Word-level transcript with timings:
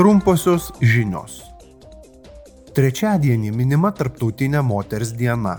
Trumposios 0.00 0.70
žinios. 0.80 1.42
Trečiadienį 2.72 3.50
minima 3.52 3.90
Tarptautinė 3.92 4.62
moters 4.64 5.10
diena. 5.12 5.58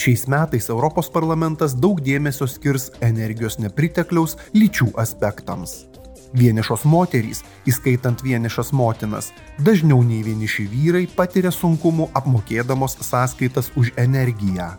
Šiais 0.00 0.22
metais 0.32 0.70
Europos 0.72 1.10
parlamentas 1.12 1.74
daug 1.76 2.00
dėmesio 2.06 2.48
skirs 2.48 2.86
energijos 3.04 3.58
nepritekliaus 3.60 4.38
lyčių 4.56 4.88
aspektams. 5.04 5.74
Vienišos 6.32 6.86
moterys, 6.88 7.44
įskaitant 7.68 8.24
vienišas 8.24 8.72
motinas, 8.72 9.34
dažniau 9.60 10.00
nei 10.00 10.24
vieniši 10.24 10.64
vyrai 10.72 11.04
patiria 11.20 11.52
sunkumų 11.52 12.08
apmokėdamos 12.16 12.96
sąskaitas 13.04 13.68
už 13.76 13.92
energiją. 14.00 14.72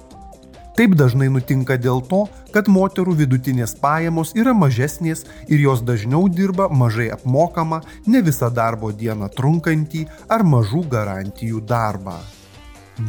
Taip 0.75 0.91
dažnai 0.99 1.29
nutinka 1.31 1.77
dėl 1.79 2.01
to, 2.03 2.25
kad 2.51 2.67
moterų 2.67 3.13
vidutinės 3.21 3.77
pajamos 3.79 4.33
yra 4.35 4.51
mažesnės 4.51 5.23
ir 5.47 5.61
jos 5.63 5.83
dažniau 5.87 6.27
dirba 6.27 6.67
mažai 6.67 7.07
apmokamą, 7.15 7.79
ne 8.11 8.19
visą 8.25 8.49
darbo 8.51 8.91
dieną 8.91 9.29
trunkantį 9.38 10.03
ar 10.27 10.43
mažų 10.43 10.83
garantijų 10.91 11.63
darbą. 11.63 12.17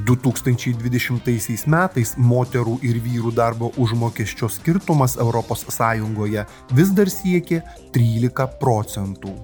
2020 0.07 1.67
metais 1.71 2.15
moterų 2.19 2.79
ir 2.87 3.03
vyrų 3.03 3.35
darbo 3.35 3.73
užmokesčio 3.83 4.49
skirtumas 4.51 5.19
ES 5.19 5.81
vis 6.71 6.91
dar 6.95 7.11
siekė 7.11 7.63
13 7.95 8.59
procentų. 8.63 9.35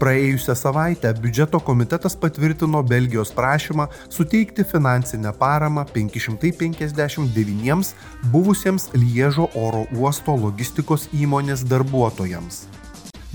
Praėjusią 0.00 0.54
savaitę 0.56 1.10
biudžeto 1.20 1.58
komitetas 1.60 2.14
patvirtino 2.16 2.80
Belgijos 2.82 3.32
prašymą 3.36 3.84
suteikti 4.08 4.64
finansinę 4.64 5.32
paramą 5.42 5.84
559 5.92 7.90
buvusiems 8.32 8.88
Liežo 8.94 9.50
oro 9.54 9.84
uosto 9.92 10.36
logistikos 10.36 11.04
įmonės 11.12 11.66
darbuotojams. 11.68 12.62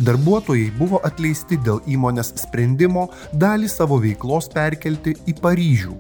Darbuotojai 0.10 0.72
buvo 0.80 1.04
atleisti 1.06 1.62
dėl 1.62 1.86
įmonės 1.86 2.34
sprendimo 2.42 3.12
dalį 3.46 3.70
savo 3.70 4.02
veiklos 4.02 4.50
perkelti 4.50 5.14
į 5.30 5.38
Paryžių. 5.46 5.96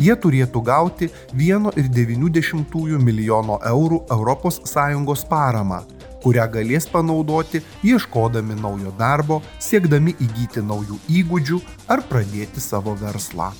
Jie 0.00 0.16
turėtų 0.16 0.64
gauti 0.64 1.12
1,9 1.36 2.98
milijono 3.04 3.60
eurų 3.76 4.04
ES 4.08 5.24
paramą 5.28 5.84
kurią 6.24 6.46
galės 6.52 6.88
panaudoti 6.90 7.62
ieškodami 7.86 8.58
naujo 8.60 8.92
darbo, 8.98 9.40
siekdami 9.62 10.16
įgyti 10.20 10.62
naujų 10.64 11.00
įgūdžių 11.20 11.60
ar 11.88 12.04
pradėti 12.10 12.62
savo 12.62 12.94
verslą. 13.00 13.50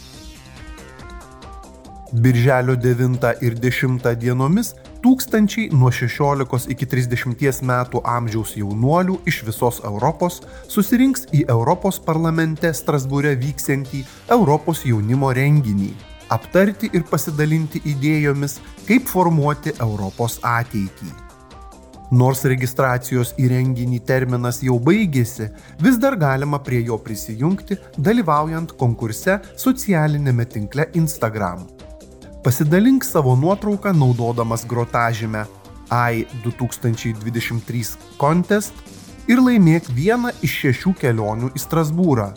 Birželio 2.13 2.75
9 2.75 3.29
ir 3.47 3.55
10 3.63 4.07
dienomis 4.19 4.73
tūkstančiai 5.05 5.71
nuo 5.71 5.93
16 5.95 6.73
iki 6.75 6.89
30 6.91 7.63
metų 7.71 8.03
amžiaus 8.03 8.57
jaunuolių 8.59 9.21
iš 9.31 9.45
visos 9.47 9.79
Europos 9.87 10.43
susirinks 10.69 11.29
į 11.31 11.47
Europos 11.49 12.03
parlamente 12.03 12.75
Strasbūre 12.75 13.37
vyksiantį 13.39 14.05
Europos 14.35 14.83
jaunimo 14.85 15.31
renginį 15.31 15.93
aptarti 16.31 16.91
ir 16.95 17.05
pasidalinti 17.11 17.83
idėjomis, 17.91 18.59
kaip 18.87 19.11
formuoti 19.11 19.75
Europos 19.81 20.39
ateitį. 20.47 21.30
Nors 22.11 22.43
registracijos 22.43 23.37
į 23.39 23.53
renginį 23.53 24.01
terminas 24.03 24.59
jau 24.67 24.81
baigėsi, 24.83 25.47
vis 25.79 25.99
dar 26.03 26.17
galima 26.19 26.59
prie 26.59 26.81
jo 26.89 26.99
prisijungti, 26.99 27.77
dalyvaujant 27.99 28.75
konkurse 28.81 29.39
socialinėme 29.55 30.47
tinkle 30.51 30.89
Instagram. 30.99 31.69
Pasidalink 32.43 33.07
savo 33.07 33.37
nuotrauką 33.37 33.93
naudodamas 33.95 34.67
grotažymę 34.67 35.45
AI 35.91 36.25
2023 36.43 37.85
Contest 38.19 38.75
ir 39.31 39.39
laimėk 39.39 39.93
vieną 39.95 40.33
iš 40.43 40.57
šešių 40.65 40.95
kelionių 41.05 41.53
į 41.55 41.63
Strasbūrą. 41.63 42.31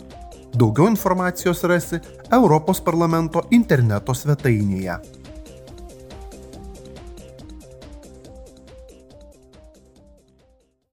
Daugiau 0.54 0.86
informacijos 0.86 1.64
rasi 1.66 1.98
Europos 2.30 2.78
parlamento 2.78 3.42
interneto 3.50 4.14
svetainėje. 4.14 5.00